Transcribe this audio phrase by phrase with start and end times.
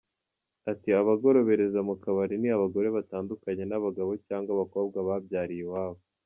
[0.71, 6.01] Ati “Abagorobereza mu kabari ni abagore batandukanye n’ abagabo cyangwa abakobwa babyariye iwabo.